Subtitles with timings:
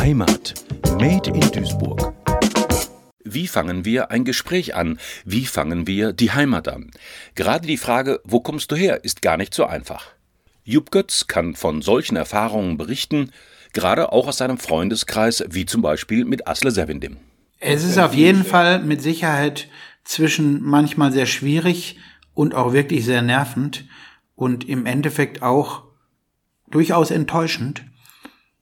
[0.00, 0.54] Heimat.
[0.98, 2.14] Made in Duisburg.
[3.22, 4.98] Wie fangen wir ein Gespräch an?
[5.26, 6.90] Wie fangen wir die Heimat an?
[7.34, 10.06] Gerade die Frage, wo kommst du her, ist gar nicht so einfach.
[10.64, 13.30] Jupp Götz kann von solchen Erfahrungen berichten,
[13.74, 17.18] gerade auch aus seinem Freundeskreis, wie zum Beispiel mit Asle Sevindim.
[17.58, 19.68] Es ist auf jeden Fall mit Sicherheit
[20.04, 21.98] zwischen manchmal sehr schwierig
[22.32, 23.84] und auch wirklich sehr nervend
[24.34, 25.82] und im Endeffekt auch
[26.70, 27.84] durchaus enttäuschend,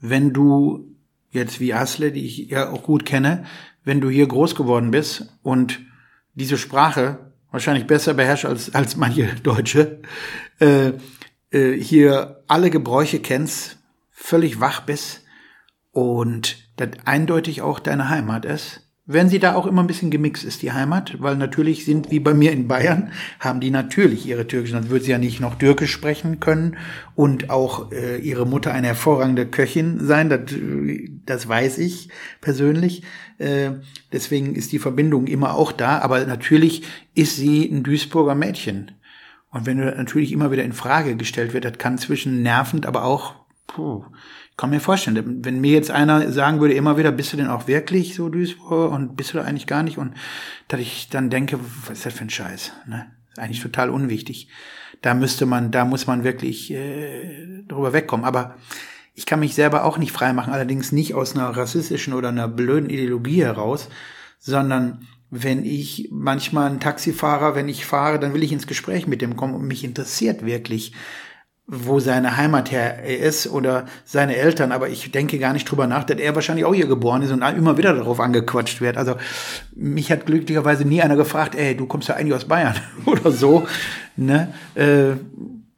[0.00, 0.95] wenn du
[1.36, 3.44] jetzt wie Asle, die ich ja auch gut kenne,
[3.84, 5.80] wenn du hier groß geworden bist und
[6.34, 10.00] diese Sprache wahrscheinlich besser beherrscht als, als manche Deutsche,
[10.58, 10.92] äh,
[11.50, 13.78] äh, hier alle Gebräuche kennst,
[14.10, 15.22] völlig wach bist
[15.92, 20.44] und das eindeutig auch deine Heimat ist wenn sie da auch immer ein bisschen gemixt
[20.44, 24.48] ist, die Heimat, weil natürlich sind, wie bei mir in Bayern, haben die natürlich ihre
[24.48, 26.76] türkischen, dann würde sie ja nicht noch Türkisch sprechen können
[27.14, 30.40] und auch äh, ihre Mutter eine hervorragende Köchin sein, das,
[31.24, 32.08] das weiß ich
[32.40, 33.04] persönlich.
[33.38, 33.72] Äh,
[34.12, 36.82] deswegen ist die Verbindung immer auch da, aber natürlich
[37.14, 38.90] ist sie ein Duisburger Mädchen.
[39.52, 43.04] Und wenn du natürlich immer wieder in Frage gestellt wird, das kann zwischen nervend, aber
[43.04, 44.04] auch puh,
[44.56, 47.66] kann mir vorstellen, wenn mir jetzt einer sagen würde, immer wieder, bist du denn auch
[47.66, 49.98] wirklich so Duisburg und bist du da eigentlich gar nicht?
[49.98, 50.14] Und
[50.68, 52.72] dass ich dann denke, was ist das für ein Scheiß?
[52.86, 53.10] Ne?
[53.32, 54.48] Ist eigentlich total unwichtig.
[55.02, 58.24] Da müsste man, da muss man wirklich äh, drüber wegkommen.
[58.24, 58.56] Aber
[59.14, 62.90] ich kann mich selber auch nicht freimachen, allerdings nicht aus einer rassistischen oder einer blöden
[62.90, 63.88] Ideologie heraus,
[64.38, 69.22] sondern wenn ich manchmal ein Taxifahrer, wenn ich fahre, dann will ich ins Gespräch mit
[69.22, 70.92] dem kommen und mich interessiert wirklich,
[71.68, 76.04] wo seine Heimat her ist oder seine Eltern, aber ich denke gar nicht drüber nach,
[76.04, 78.96] dass er wahrscheinlich auch hier geboren ist und immer wieder darauf angequatscht wird.
[78.96, 79.16] Also
[79.74, 83.66] mich hat glücklicherweise nie einer gefragt, ey, du kommst ja eigentlich aus Bayern oder so.
[84.16, 84.54] Ne?
[84.76, 85.16] Äh,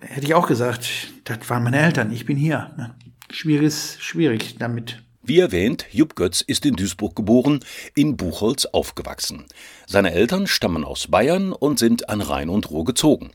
[0.00, 0.88] hätte ich auch gesagt,
[1.24, 2.70] das waren meine Eltern, ich bin hier.
[2.78, 2.94] Ne?
[3.30, 5.02] Schwierig, schwierig damit.
[5.22, 7.60] Wie erwähnt, Jupp Götz ist in Duisburg geboren,
[7.94, 9.44] in Buchholz aufgewachsen.
[9.86, 13.30] Seine Eltern stammen aus Bayern und sind an Rhein und Ruhr gezogen.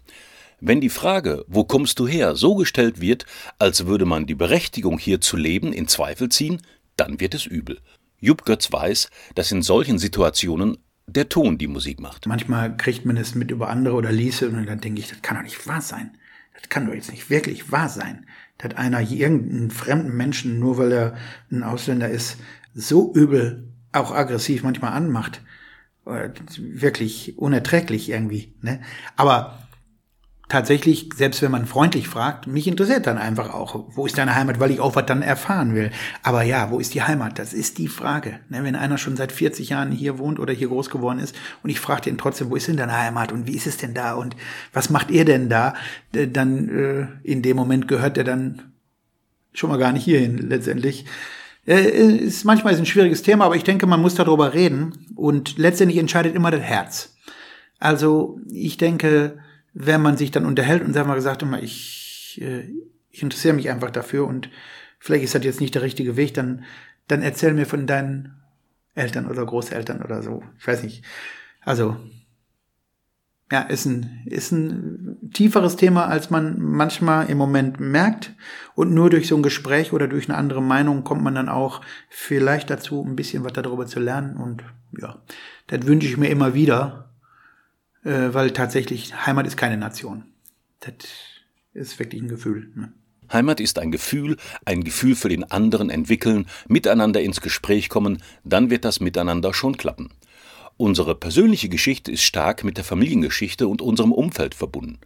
[0.61, 3.25] Wenn die Frage, wo kommst du her, so gestellt wird,
[3.59, 6.61] als würde man die Berechtigung hier zu leben in Zweifel ziehen,
[6.97, 7.79] dann wird es übel.
[8.19, 10.77] Jupp Götz weiß, dass in solchen Situationen
[11.07, 12.27] der Ton die Musik macht.
[12.27, 15.37] Manchmal kriegt man es mit über andere oder liest und dann denke ich, das kann
[15.37, 16.17] doch nicht wahr sein.
[16.53, 18.25] Das kann doch jetzt nicht wirklich wahr sein,
[18.57, 21.17] dass einer irgendeinen fremden Menschen, nur weil er
[21.51, 22.37] ein Ausländer ist,
[22.73, 25.41] so übel, auch aggressiv manchmal anmacht.
[26.57, 28.53] Wirklich unerträglich irgendwie.
[28.61, 28.81] Ne?
[29.15, 29.68] Aber
[30.49, 34.59] tatsächlich, selbst wenn man freundlich fragt, mich interessiert dann einfach auch, wo ist deine Heimat,
[34.59, 35.91] weil ich auch was dann erfahren will.
[36.23, 37.37] Aber ja, wo ist die Heimat?
[37.37, 38.39] Das ist die Frage.
[38.49, 41.69] Ne, wenn einer schon seit 40 Jahren hier wohnt oder hier groß geworden ist und
[41.69, 44.15] ich frage ihn trotzdem, wo ist denn deine Heimat und wie ist es denn da
[44.15, 44.35] und
[44.73, 45.75] was macht ihr denn da?
[46.11, 48.73] Dann äh, in dem Moment gehört er dann
[49.53, 51.05] schon mal gar nicht hierhin letztendlich.
[51.67, 55.59] Äh, ist manchmal ist ein schwieriges Thema, aber ich denke, man muss darüber reden und
[55.59, 57.15] letztendlich entscheidet immer das Herz.
[57.79, 59.37] Also ich denke,
[59.73, 62.69] wenn man sich dann unterhält und mal gesagt immer, ich, äh,
[63.09, 64.49] ich interessiere mich einfach dafür und
[64.99, 66.63] vielleicht ist das jetzt nicht der richtige Weg, dann,
[67.07, 68.35] dann erzähl mir von deinen
[68.95, 70.43] Eltern oder Großeltern oder so.
[70.57, 71.03] Ich weiß nicht.
[71.61, 71.97] Also,
[73.51, 78.33] ja, ist ein, ist ein tieferes Thema, als man manchmal im Moment merkt.
[78.75, 81.81] Und nur durch so ein Gespräch oder durch eine andere Meinung kommt man dann auch
[82.09, 84.37] vielleicht dazu, ein bisschen was darüber zu lernen.
[84.37, 84.63] Und
[84.99, 85.21] ja,
[85.67, 87.08] das wünsche ich mir immer wieder,
[88.03, 90.23] äh, weil tatsächlich Heimat ist keine Nation.
[90.79, 90.93] Das
[91.73, 92.71] ist wirklich ein Gefühl.
[92.75, 92.91] Ne?
[93.31, 98.69] Heimat ist ein Gefühl, ein Gefühl für den anderen entwickeln, miteinander ins Gespräch kommen, dann
[98.69, 100.09] wird das miteinander schon klappen.
[100.77, 104.99] Unsere persönliche Geschichte ist stark mit der Familiengeschichte und unserem Umfeld verbunden.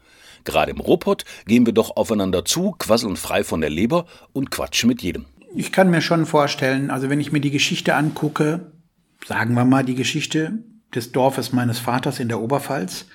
[0.43, 4.87] Gerade im Robot gehen wir doch aufeinander zu, quasseln frei von der Leber und quatschen
[4.87, 5.25] mit jedem.
[5.55, 8.71] Ich kann mir schon vorstellen, also wenn ich mir die Geschichte angucke,
[9.27, 10.59] sagen wir mal die Geschichte
[10.95, 13.05] des Dorfes meines Vaters in der Oberpfalz,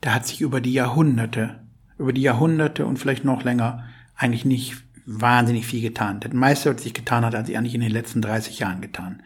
[0.00, 1.60] da hat sich über die Jahrhunderte,
[1.98, 3.84] über die Jahrhunderte und vielleicht noch länger
[4.16, 6.20] eigentlich nicht wahnsinnig viel getan.
[6.20, 9.22] Das meiste, was sich getan hat, hat sich eigentlich in den letzten 30 Jahren getan.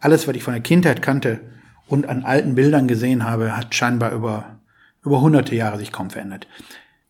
[0.00, 1.40] Alles, was ich von der Kindheit kannte
[1.86, 4.60] und an alten Bildern gesehen habe, hat scheinbar über,
[5.04, 6.46] über hunderte Jahre sich kaum verändert.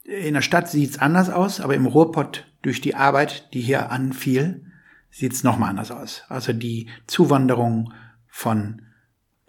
[0.05, 4.67] In der Stadt sieht's anders aus, aber im Ruhrpott durch die Arbeit, die hier anfiel,
[5.11, 6.25] sieht's nochmal anders aus.
[6.29, 7.93] Also die Zuwanderung
[8.29, 8.83] von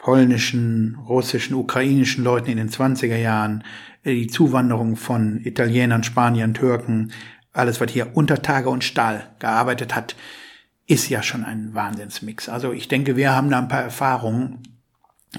[0.05, 3.63] polnischen, russischen, ukrainischen Leuten in den 20er Jahren,
[4.03, 7.11] äh, die Zuwanderung von Italienern, Spaniern, Türken,
[7.53, 10.15] alles, was hier unter Tage und Stahl gearbeitet hat,
[10.85, 12.49] ist ja schon ein Wahnsinnsmix.
[12.49, 14.61] Also ich denke, wir haben da ein paar Erfahrungen,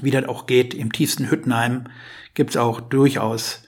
[0.02, 0.74] wie das auch geht.
[0.74, 1.84] Im tiefsten Hüttenheim
[2.34, 3.62] gibt's auch durchaus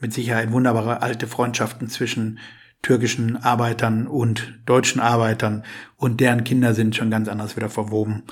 [0.00, 2.38] mit Sicherheit wunderbare alte Freundschaften zwischen
[2.80, 5.64] türkischen Arbeitern und deutschen Arbeitern
[5.98, 8.22] und deren Kinder sind schon ganz anders wieder verwoben.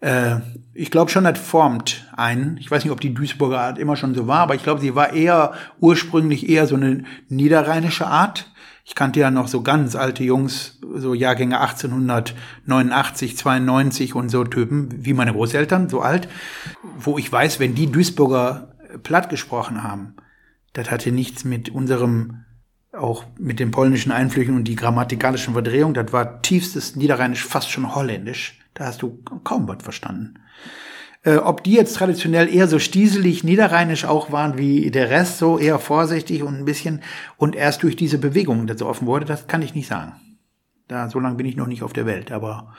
[0.00, 0.36] Äh,
[0.74, 2.56] ich glaube schon, das formt einen.
[2.56, 4.94] Ich weiß nicht, ob die Duisburger Art immer schon so war, aber ich glaube, sie
[4.94, 8.50] war eher ursprünglich eher so eine niederrheinische Art.
[8.84, 14.88] Ich kannte ja noch so ganz alte Jungs, so Jahrgänge 1889, 92 und so Typen,
[15.04, 16.28] wie meine Großeltern, so alt,
[16.98, 20.14] wo ich weiß, wenn die Duisburger platt gesprochen haben,
[20.72, 22.44] das hatte nichts mit unserem,
[22.92, 27.94] auch mit den polnischen Einflüchen und die grammatikalischen Verdrehungen, das war tiefstes Niederrheinisch, fast schon
[27.94, 28.59] holländisch.
[28.74, 30.34] Da hast du kaum was verstanden.
[31.22, 35.58] Äh, ob die jetzt traditionell eher so stieselig niederrheinisch auch waren wie der Rest, so
[35.58, 37.02] eher vorsichtig und ein bisschen
[37.36, 40.14] und erst durch diese Bewegung das so offen wurde, das kann ich nicht sagen.
[40.88, 42.74] Da so lange bin ich noch nicht auf der Welt, aber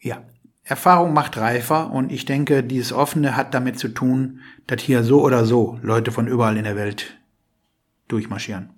[0.00, 0.22] ja.
[0.62, 5.22] Erfahrung macht reifer und ich denke, dieses Offene hat damit zu tun, dass hier so
[5.22, 7.16] oder so Leute von überall in der Welt
[8.06, 8.70] durchmarschieren.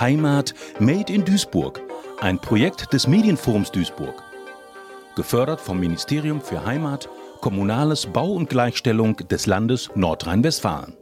[0.00, 1.80] Heimat Made in Duisburg,
[2.20, 4.31] ein Projekt des Medienforums Duisburg.
[5.14, 7.08] Gefördert vom Ministerium für Heimat,
[7.40, 11.01] Kommunales Bau und Gleichstellung des Landes Nordrhein-Westfalen.